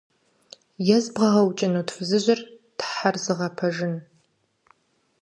[0.95, 2.39] -ЕзбгъэгъэукӀынут фызыжьыр,
[2.77, 3.93] Тхьэр зыгъэпэжын?!